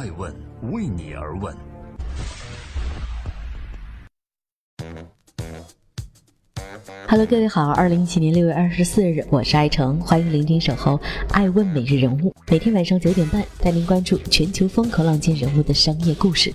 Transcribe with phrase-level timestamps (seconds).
[0.00, 0.34] 爱问
[0.72, 1.54] 为你而问。
[7.06, 10.98] Hello，各位好，二零一七年六月二十四日，我是爱成，欢迎聆听守候
[11.32, 16.50] 爱问每日人物，每天晚上九点半带您关注全球风口浪尖人物的商业故事。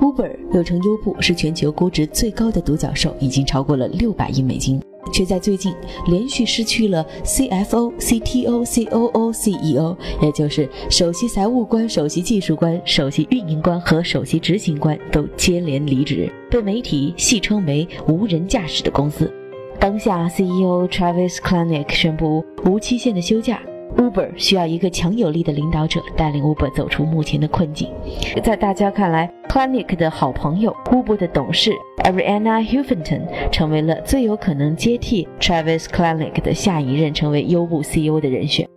[0.00, 4.82] Uber 又称优步，是全球估值最高的独角兽，已经超过了六百亿美金。
[5.12, 5.74] 却在最近
[6.06, 19.32] 连续失去了 CFO、CTO、COO、CEO，也就是首席财务官、首席技术官、首席运营官和首席执行官都接连离职，被媒体戏称为“无人驾驶”的公司。
[19.78, 23.60] 当下 CEO Travis k l a n i c k 宣布无期限的休假。
[23.96, 27.88] Uber 需要一个强有力的领导者带领 Uber 走出目前的困境。
[28.42, 31.70] 在大家看来 c l a n i c 的好朋友 Uber 的董事
[32.02, 33.22] Arianna Huffington
[33.52, 38.68] 成为了最有可能接替 Travis c l a n i c 的下一任成为优步 CEO 的人选。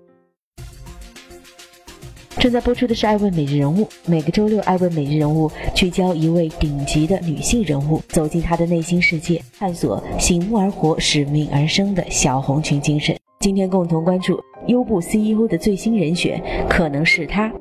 [2.37, 13.17] 正在播出的是《爱问每日人物》，每个周六，《爱问每日人物》聚焦一位顶级的女性人物，走进她的内心世界，探索醒目而活、使命而生的小红裙精神。
[13.39, 14.39] 今天共同关注。
[14.67, 17.51] 优步 CEO 的最新人选可能是她。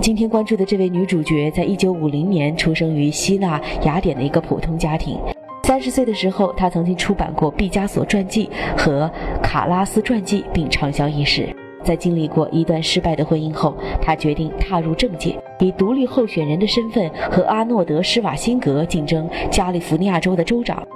[0.00, 5.18] 今天关注的这位女主角，在一九五零年出生于希腊雅典的一个普通家庭。
[5.64, 9.10] 三十岁的时候，她曾经出版过毕加索传记和
[9.42, 11.48] 卡拉斯传记，并畅销一时。
[11.82, 20.86] 在经历过一段失败的婚姻后，她决定踏入政界，以独立候选人的身份和阿诺德·施瓦辛格竞争加利福尼亚州的州长。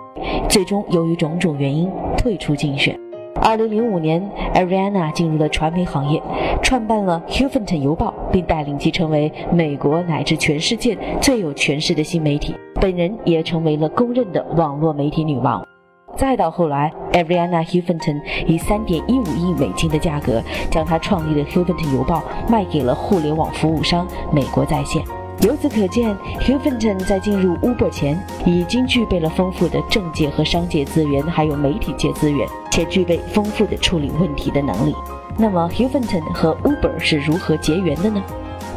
[0.48, 2.96] 最终，由于种种原因，退出竞选。
[3.44, 4.22] 二零零五年
[4.54, 6.22] ，Ariana 进入了传媒行业，
[6.62, 12.54] 创办了《Huffington 邮报》，并带领其成为美国乃至全世界最有权势的新媒体。
[12.80, 15.60] 本人也成为了公认的网络媒体女王。
[16.16, 20.40] 再到后来，Ariana Huffington 以三点一五亿美金的价格，
[20.70, 25.02] 将她创立的《Huffington 邮报》卖给了互联网服务商美国在线。
[25.40, 34.94] 由此可见，Huffington 在进入 Uber 前，已经具备了丰富的政界和商界资源，还有媒体界资源，且具备丰富的处理问题的能力。
[35.36, 38.22] 那么，Huffington 和 Uber 是如何结缘的呢？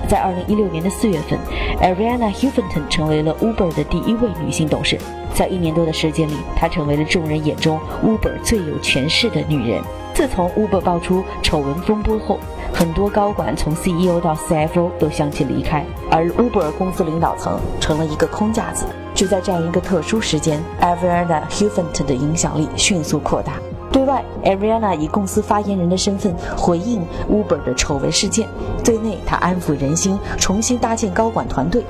[0.07, 1.37] 在2016年的4月份
[1.81, 4.97] ，Ariana Huffington 成为了 Uber 的第一位女性董事。
[5.33, 9.81] 在一年多的时间里，她成为了众人眼中 Uber 最有权势的女人。
[10.13, 12.39] 自从 Uber 爆出丑闻风波后，
[12.77, 18.85] 很多高管从 CEO 到 CFO 都相继离开，而 Uber 公司领导层成了一个空架子。
[19.13, 23.53] 就在这样一个特殊时间，Ariana Huffington 的影响力迅速扩大。
[23.93, 28.45] 对外，Ariana 以公司发言人的身份回应 Uber 的丑闻事件；
[28.83, 31.81] 对内，她安抚人心，重新搭建高管团队。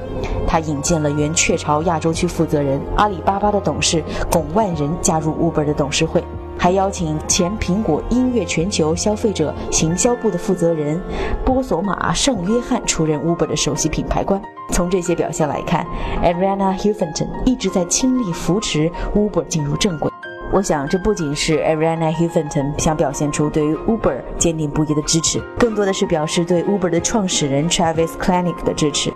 [0.46, 6.24] 她引荐了原雀巢亚洲区负责人、阿里巴巴的董事龚万人加入 Uber 的董事会。
[6.58, 11.00] 还邀请前苹果音乐全球消费者行销部的负责人
[11.46, 14.42] 波索马圣约翰出任 Uber 的首席品牌官。
[14.72, 15.86] 从这些表现来看
[16.24, 20.12] ，Ariana Huffington 一直在倾力扶持 Uber 进入正轨。
[20.52, 29.12] 我想，这不仅是 Ariana Huffington 想表现出对于 Uber 坚定不移的支持，更多的是表示对 Uber 的创始人 Travis Kalanick 的支持。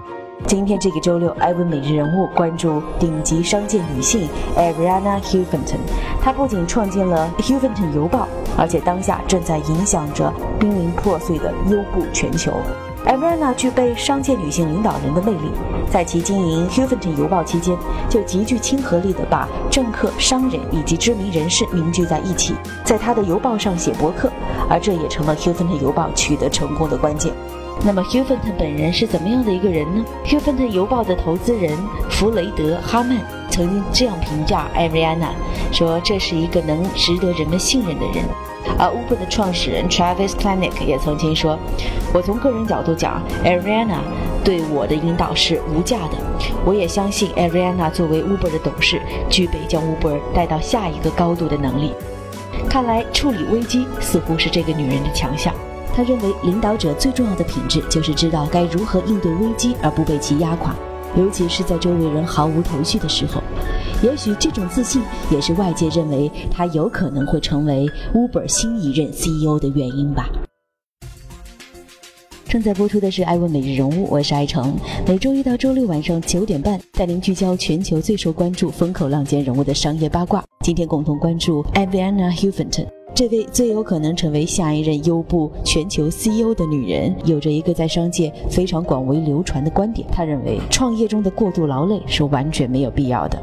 [0.48, 5.80] 今天这个周六，艾文每日人物关注顶级商界女性 Ariana h u f f i n t o n。
[6.22, 8.28] 她不仅创建了 h u f f i n t o n 邮报，
[8.58, 12.54] 而且当下正在影响着濒临破碎的优步全球。
[13.06, 15.52] Ariana 具备商界女性领导人的魅力，
[15.92, 17.78] 在其经营 h u f f i n t o n 邮报期间，
[18.10, 24.32] 就极具亲和力地把政客、商人以及知名人士凝聚在一起，在她的邮报上写博客，
[24.70, 27.32] 而这也成了 h u f f i n t o n 邮报取得成功的关键。
[27.86, 31.78] 那么 Huffington 本人是怎么样的一个人呢？Huffington 邮报的投资人
[32.10, 33.18] 弗雷德·哈曼
[33.50, 35.30] 曾经这样评价 Ariana，
[35.72, 38.26] 说这是一个能值得人们信任的人。
[38.78, 41.58] 而 Uber 的创始人 Travis k l a n i c k 也曾经说
[42.14, 44.00] ：“我从个人角度讲，Ariana
[44.44, 46.18] 对我的引导是无价的。
[46.66, 51.94] 我也相信 Ariana 作为 Uber 的董事，具备将 Uber 带到下一个高度的能力。
[52.70, 55.54] 看来处理危机似乎是这个女人的强项。”
[55.94, 60.74] 他认为，领导者最重要的品质就是知道该如何应对危机而不被其压垮，
[61.18, 63.42] 尤其是在周围人毫无头绪的时候。
[64.02, 70.30] 也许这种自信也是外界认为他有可能会成为 Uber 新一任 CEO 的原因吧。
[72.46, 74.74] 正在播出的是《爱问每日人物》，我是爱成，
[75.06, 80.44] 每周一到周六晚上九点半，带您聚焦全球最受关注、风口浪尖人物的商业八卦。
[80.64, 82.99] 今天共同关注 Aviana Huffington。
[83.14, 90.08] 这位最有可能成为下一任优步全球 CEO 的女人，有着一个在商界非常广为流传的观点。
[90.12, 93.38] 她认为，创业中的过度劳累是完全没有必要的。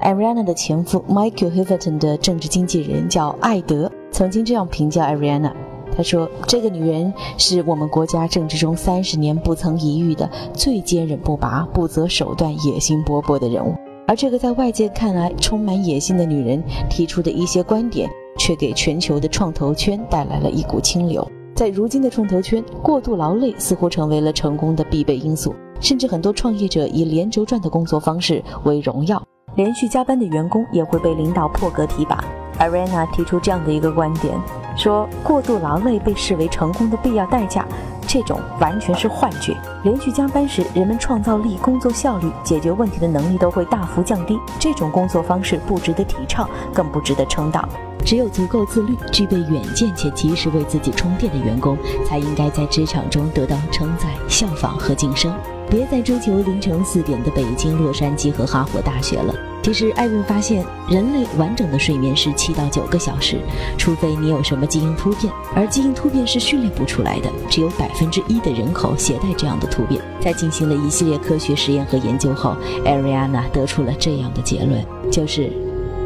[0.00, 5.52] Ariana 的前夫 Michael Huffington 的政治经纪人叫艾德，曾经这样评价 Ariana：
[5.96, 13.74] 他说：“这个女人是我们国家政治中三十年不曾一遇的最坚韧不拔、不择手段、野心勃勃的人物。
[14.08, 16.60] 而这个在外界看来充满野心的女人
[16.90, 18.10] 提出的一些观点，
[18.42, 21.24] 却给全球的创投圈带来了一股清流。
[21.54, 29.22] 在如今的创投圈，过度劳累似乎成为了成功的必备因素，甚至很多创业者以连轴转的工作方式为荣耀。
[29.54, 32.18] 连续加班的员工也会被领导破格提拔。”
[32.58, 34.34] Arena 提出这样的一个观点，
[34.76, 37.64] 说过度劳累被视为成功的必要代价，
[38.12, 39.56] 这种完全是幻觉。
[39.84, 47.66] 连续加班时，人们创造力、工作效率、解决问题的能力都会大幅降低，这种工作方式不值得提倡，更不值得称道。
[48.04, 51.74] 只有足够自律、具备远见且及时为自己充电的员工，
[52.06, 55.32] 才应该在职场中得到称赞、效仿和晋升。
[55.72, 59.34] 别再追求凌晨四点的北京、洛杉矶和哈佛大学了。
[59.62, 63.38] 其实，艾文发现，人类完整的睡眠是七到九个小时，
[63.78, 67.30] 除非你有什么基因突变，而基因突变是训练不出来的。
[67.48, 69.98] 只有百分之一的人口携带这样的突变。
[70.20, 72.54] 在进行了一系列科学实验和研究后
[72.84, 75.50] ，Ariana 得出了这样的结论：就是，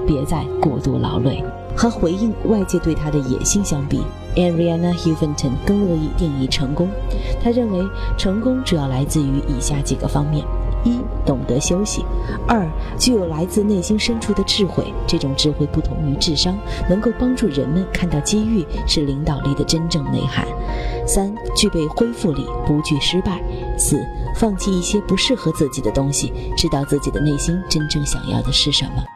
[0.07, 1.43] 别再过度劳累。
[1.77, 4.03] 和回应外界对他的野心相比
[4.35, 6.89] ，Ariana Huffington 更乐意定义成功。
[7.43, 7.87] 他认为，
[8.17, 10.45] 成功主要来自于以下几个方面。
[10.85, 12.05] 一懂得休息，
[12.47, 12.65] 二
[12.97, 16.57] 具有来自内心深处的智慧，这种智慧不同于智商，
[16.89, 20.47] 能够帮助人们看到机遇，是领导力的真正内涵。
[21.05, 23.43] 三具备恢复力，不惧失败。
[23.77, 24.01] 四
[24.37, 29.16] 放弃一些不适合自己的东西，知道自己的内心真正想要的是什么。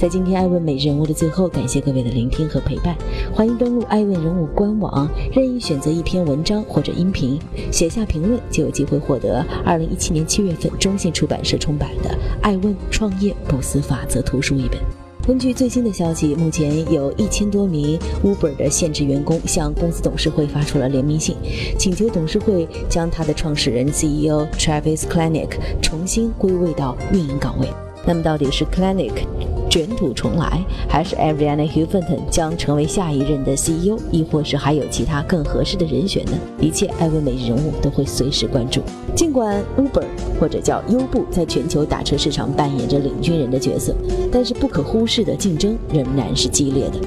[0.00, 2.96] 在今天爱问每日人物的最后，感谢各位的聆听和陪伴。
[3.34, 7.38] 欢迎登录爱问人物官网，任意选择一篇文章或者音频，
[7.70, 12.08] 写下评论就有机会获得二零一七年七月份中信出版社出版的
[12.40, 14.80] 《爱问创业不死法则》图书一本。
[15.22, 21.36] 根据最新的消息，目前有一千多名 Uber 的现职员工向公司董事会发出了联名信，
[21.78, 27.68] 请求董事会将他的创始人 CEO Travis Kalanick 重新归位到运营岗位。
[28.06, 29.26] 那么，到底是 Kalanick？
[29.70, 36.32] 卷土重来，还是 Ariana Huffington 将成为下一任的 CEO，亦或是还有其他更合适的人选呢？
[36.60, 38.82] 一切艾问每日人物都会随时关注。
[39.14, 40.04] 尽管 Uber
[40.40, 43.94] 或者叫优步在全球打车市场扮演着领军人的角色，
[44.32, 46.98] 但是不可忽视的竞争仍然是激烈的。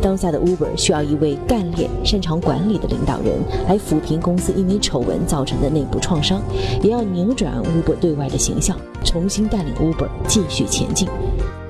[0.00, 3.32] 当下的 Uber 需要一位干练、擅长管理的领导人
[3.66, 6.40] 来抚平公司因为丑闻造成的内部创伤，
[6.82, 11.08] 也要扭转 Uber 对外的形象，重新带领 Uber 继续前进。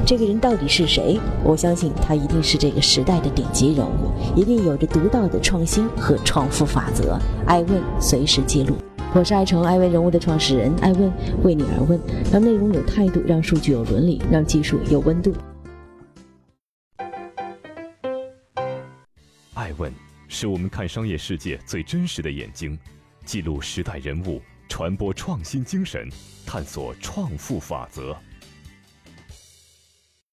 [0.06, 1.18] 这个人到底是谁？
[1.42, 7.18] 我相信他一定是这个时代的顶级人物，一定有着独到的创新和创富法则。
[7.44, 8.76] 爱问随时记录，
[9.12, 10.72] 我是爱成爱问人物的创始人。
[10.80, 11.12] 爱问
[11.42, 12.00] 为你而问，
[12.32, 15.34] 让内容有态度，让数据有伦理，让技术有温度。
[19.54, 19.92] 爱问
[20.28, 22.78] 是我们看商业世界最真实的眼睛，
[23.24, 26.08] 记录时代人物，传播创新精神，
[26.46, 28.16] 探索创富法则。